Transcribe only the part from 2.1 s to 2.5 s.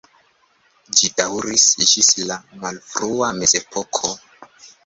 la